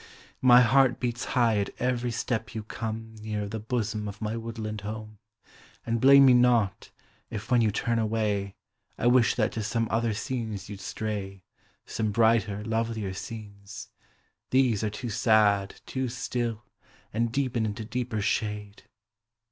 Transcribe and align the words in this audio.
17o 0.01 0.37
My 0.41 0.61
heart 0.61 0.99
beats 0.99 1.25
high 1.25 1.59
at 1.59 1.69
every 1.79 2.09
step 2.09 2.55
you 2.55 2.63
come 2.63 3.13
Nearer 3.21 3.47
the 3.47 3.63
hosom 3.69 4.07
of 4.09 4.19
my 4.19 4.35
woodland 4.35 4.81
home; 4.81 5.19
And 5.85 6.01
blame 6.01 6.25
me 6.25 6.33
not, 6.33 6.89
if 7.29 7.51
when 7.51 7.61
you 7.61 7.69
turn 7.69 7.99
away 7.99 8.55
I 8.97 9.05
wish 9.05 9.35
that 9.35 9.51
to 9.51 9.61
some 9.61 9.87
other 9.91 10.15
scenes 10.15 10.69
you'd 10.69 10.81
stray, 10.81 11.43
Some 11.85 12.11
brighter, 12.11 12.63
loveHer 12.63 13.15
scenes; 13.15 13.89
these 14.49 14.83
are 14.83 14.89
too 14.89 15.11
sad. 15.11 15.79
Too 15.85 16.07
still, 16.09 16.65
and 17.13 17.31
deepen 17.31 17.63
into 17.67 17.85
deeper 17.85 18.23
shade. 18.23 18.81